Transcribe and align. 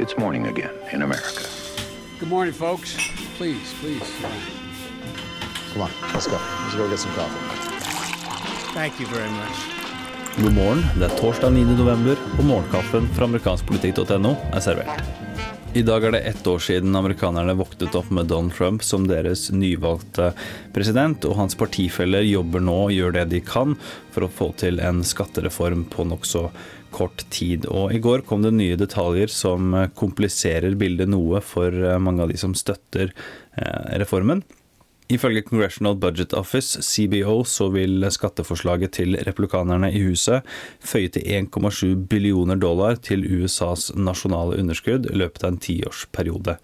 It's 0.00 0.16
morning 0.16 0.46
again 0.46 0.70
in 0.92 1.02
America. 1.02 1.44
Good 2.18 2.30
morning, 2.30 2.54
folks. 2.54 2.96
Please, 3.36 3.74
please. 3.80 4.10
Come 5.72 5.82
on, 5.82 5.90
let's 6.14 6.26
go. 6.26 6.38
Let's 6.62 6.74
go 6.74 6.88
get 6.88 6.98
some 6.98 7.12
coffee. 7.12 7.36
Thank 8.72 8.98
you 8.98 9.06
very 9.06 9.28
much. 9.28 9.56
God 10.36 10.54
morgen, 10.54 10.82
det 10.96 11.04
er 11.04 11.16
torsdag 11.18 11.50
9. 11.52 11.64
november, 11.76 12.16
og 12.38 12.44
morgenkaffen 12.44 13.08
fra 13.12 13.28
amerikanskpolitikk.no 13.28 14.32
er 14.54 14.60
servert. 14.64 15.04
I 15.70 15.82
dag 15.86 16.02
er 16.02 16.10
det 16.10 16.20
ett 16.26 16.46
år 16.50 16.58
siden 16.58 16.96
amerikanerne 16.98 17.54
våknet 17.54 17.94
opp 17.94 18.08
med 18.10 18.26
Donald 18.26 18.56
Trump 18.56 18.82
som 18.82 19.04
deres 19.06 19.44
nyvalgte 19.54 20.32
president, 20.74 21.22
og 21.28 21.36
hans 21.38 21.54
partifeller 21.54 22.26
jobber 22.26 22.64
nå 22.66 22.74
og 22.88 22.94
gjør 22.94 23.14
det 23.14 23.22
de 23.30 23.40
kan 23.46 23.76
for 24.10 24.26
å 24.26 24.30
få 24.34 24.48
til 24.58 24.82
en 24.82 25.04
skattereform 25.06 25.84
på 25.92 26.08
nokså 26.10 26.48
kort 26.90 27.22
tid. 27.30 27.68
Og 27.70 27.94
i 27.94 28.02
går 28.02 28.26
kom 28.26 28.42
det 28.42 28.50
nye 28.56 28.78
detaljer 28.80 29.30
som 29.30 29.76
kompliserer 29.94 30.74
bildet 30.74 31.12
noe 31.14 31.38
for 31.38 31.70
mange 32.02 32.26
av 32.26 32.34
de 32.34 32.40
som 32.42 32.56
støtter 32.58 33.12
eh, 33.54 33.94
reformen. 34.02 34.42
Ifølge 35.10 35.42
Congressional 35.42 35.96
Budget 35.98 36.32
Office, 36.38 36.82
CBO, 36.82 37.40
så 37.44 37.66
vil 37.74 38.04
skatteforslaget 38.14 38.92
til 38.94 39.16
republikanerne 39.26 39.90
i 39.90 40.02
huset 40.04 40.46
føye 40.86 41.10
til 41.10 41.26
1,7 41.26 42.06
billioner 42.10 42.60
dollar 42.60 43.00
til 43.02 43.24
USAs 43.26 43.90
nasjonale 43.98 44.60
underskudd 44.62 45.08
i 45.10 45.16
løpet 45.18 45.42
av 45.42 45.54
en 45.54 45.58
tiårsperiode. 45.64 46.54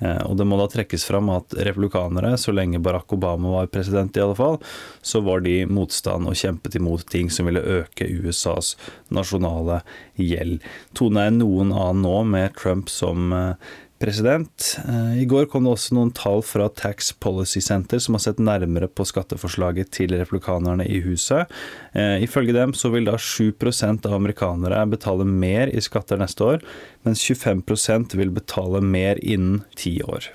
Eh, 0.00 0.22
og 0.24 0.38
det 0.40 0.46
må 0.48 0.56
da 0.56 0.68
trekkes 0.72 1.04
fram 1.10 1.28
at 1.34 1.52
republikanere, 1.68 2.32
så 2.40 2.54
lenge 2.56 2.80
Barack 2.80 3.12
Obama 3.12 3.52
var 3.58 3.68
president 3.74 4.16
i 4.16 4.24
alle 4.24 4.38
fall, 4.38 4.56
så 5.02 5.20
var 5.26 5.44
de 5.44 5.58
motstand 5.68 6.30
og 6.30 6.40
kjempet 6.40 6.80
imot 6.80 7.04
ting 7.12 7.28
som 7.28 7.50
ville 7.50 7.60
øke 7.60 8.08
USAs 8.08 8.78
nasjonale 9.12 9.82
gjeld. 10.16 10.64
Tonen 10.96 11.20
er 11.26 11.36
noen 11.36 11.76
annen 11.76 12.04
nå 12.06 12.16
med 12.32 12.56
Trump 12.56 12.88
som 12.88 13.28
eh, 13.36 13.70
president. 14.00 14.78
Eh, 14.88 15.22
I 15.22 15.26
går 15.28 15.46
kom 15.52 15.66
det 15.66 15.74
også 15.74 15.94
noen 15.96 16.10
tall 16.16 16.40
fra 16.46 16.70
Tax 16.72 17.12
Policy 17.20 17.60
Center 17.64 18.00
som 18.00 18.16
har 18.16 18.24
sett 18.24 18.40
nærmere 18.42 18.88
på 18.88 19.04
skatteforslaget 19.08 19.92
til 19.94 20.14
republikanerne 20.16 20.86
i 20.88 21.02
huset. 21.04 21.52
Eh, 21.92 22.16
ifølge 22.24 22.56
dem 22.56 22.72
så 22.76 22.90
vil 22.94 23.08
da 23.10 23.18
7% 23.20 24.08
av 24.08 24.16
amerikanere 24.16 24.86
betale 24.90 25.28
mer 25.28 25.68
i 25.68 25.84
skatter 25.84 26.20
neste 26.20 26.46
år, 26.54 26.64
mens 27.04 27.24
25% 27.28 28.16
vil 28.16 28.32
betale 28.34 28.80
mer 28.80 29.20
innen 29.20 29.62
ti 29.76 29.98
år. 30.02 30.32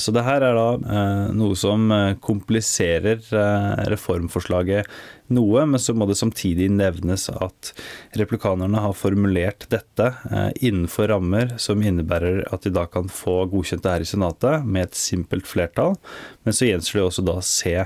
Så 0.00 0.12
det 0.16 0.24
her 0.26 0.42
er 0.44 0.56
da 0.56 0.66
eh, 0.76 1.24
noe 1.36 1.56
som 1.58 1.90
eh, 1.94 2.16
kompliserer 2.22 3.20
eh, 3.20 3.82
reformforslaget 3.92 4.88
noe, 5.36 5.64
men 5.68 5.82
så 5.82 5.94
må 5.94 6.08
det 6.08 6.18
samtidig 6.18 6.70
nevnes 6.74 7.28
at 7.30 7.70
replikanerne 8.18 8.82
har 8.82 8.96
formulert 8.98 9.68
dette 9.70 10.08
innenfor 10.58 11.06
rammer 11.12 11.52
som 11.62 11.84
innebærer 11.86 12.42
at 12.50 12.66
de 12.66 12.72
da 12.74 12.88
kan 12.90 13.06
få 13.06 13.44
godkjent 13.52 13.84
det 13.84 13.92
her 13.92 14.02
i 14.02 14.08
Senatet 14.10 14.66
med 14.66 14.88
et 14.88 14.98
simpelt 14.98 15.46
flertall. 15.46 15.94
Men 16.42 16.56
så 16.56 16.66
gjenstår 16.66 16.98
det 16.98 17.06
også 17.06 17.26
da 17.28 17.36
å 17.38 17.46
se 17.46 17.76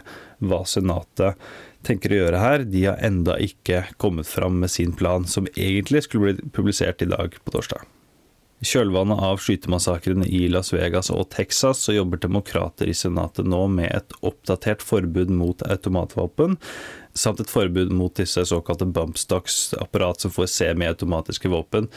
hva 0.41 0.63
Senatet 0.65 1.45
tenker 1.85 2.15
å 2.15 2.23
gjøre 2.23 2.41
her. 2.41 2.65
De 2.65 2.87
har 2.89 3.05
enda 3.05 3.37
ikke 3.45 3.85
kommet 4.01 4.31
fram 4.31 4.63
med 4.65 4.73
sin 4.73 4.97
plan, 4.97 5.29
som 5.29 5.51
egentlig 5.53 6.07
skulle 6.07 6.33
bli 6.33 6.55
publisert 6.57 7.05
i 7.05 7.11
dag 7.13 7.37
på 7.45 7.59
torsdag. 7.59 7.85
Kjølvannet 8.65 9.21
av 9.21 9.41
skytemassakrene 9.43 10.27
i 10.27 10.47
Las 10.49 10.73
Vegas 10.73 11.11
og 11.13 11.29
Texas 11.35 11.83
så 11.85 11.95
jobber 11.97 12.21
demokrater 12.23 12.89
i 12.89 12.97
Senatet 12.97 13.47
nå 13.49 13.67
med 13.69 13.91
et 13.93 14.15
oppdatert 14.25 14.83
forbud 14.85 15.33
mot 15.35 15.61
automatvåpen, 15.69 16.57
samt 17.15 17.43
et 17.45 17.51
forbud 17.53 17.93
mot 17.95 18.15
disse 18.17 18.47
såkalte 18.49 18.89
bumpstocks, 18.89 19.75
apparat 19.79 20.25
som 20.25 20.33
får 20.35 20.49
semiautomatiske 20.55 21.51
våpen, 21.53 21.91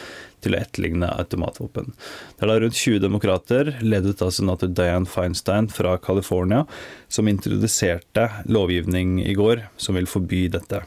til 0.44 0.54
å 0.54 0.60
etterligne 0.60 1.10
automatvåpen. 1.16 1.94
Det 2.36 2.46
er 2.46 2.52
da 2.52 2.60
rundt 2.62 2.82
20 2.84 3.02
demokrater, 3.06 3.74
ledet 3.82 4.22
av 4.26 4.36
senator 4.36 4.70
Dianne 4.70 5.10
Feinstein 5.10 5.72
fra 5.72 5.96
California, 6.04 6.66
som 7.08 7.32
introduserte 7.32 8.28
lovgivning 8.46 9.22
i 9.24 9.34
går 9.40 9.70
som 9.80 9.98
vil 9.98 10.10
forby 10.10 10.46
dette. 10.54 10.84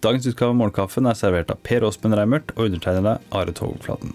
Dagens 0.00 0.26
utgave 0.26 0.52
av 0.52 0.58
Morgenkaffen 0.60 1.08
er 1.10 1.16
servert 1.18 1.48
av 1.50 1.58
Per 1.66 1.82
Åsmund 1.82 2.14
Reimert 2.14 2.52
og 2.54 2.68
undertegnede 2.68 3.16
Are 3.34 3.50
Togflaten. 3.50 4.12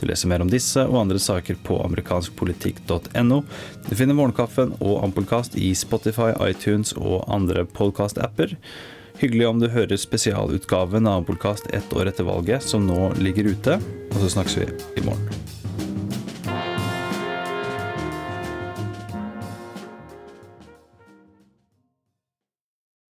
Du 0.00 0.06
leser 0.08 0.30
mer 0.32 0.40
om 0.40 0.48
disse 0.48 0.80
og 0.88 0.96
andre 1.02 1.20
saker 1.20 1.58
på 1.66 1.76
amerikanskpolitikk.no. 1.84 3.42
Du 3.84 3.92
finner 3.92 4.16
Morgenkaffen 4.16 4.72
og 4.80 5.02
Ampullkast 5.04 5.58
i 5.60 5.74
Spotify, 5.76 6.30
iTunes 6.40 6.94
og 6.96 7.26
andre 7.28 7.66
podkast-apper. 7.68 8.56
Hyggelig 9.20 9.50
om 9.50 9.60
du 9.60 9.68
hører 9.72 10.00
spesialutgaven 10.00 11.04
av 11.04 11.20
Ampullkast 11.20 11.68
ett 11.76 11.92
år 11.92 12.08
etter 12.08 12.24
valget, 12.28 12.64
som 12.64 12.88
nå 12.88 13.12
ligger 13.20 13.52
ute. 13.52 13.76
Og 14.14 14.18
så 14.24 14.32
snakkes 14.38 14.58
vi 14.62 14.72
i 14.96 15.04
morgen. 15.04 15.55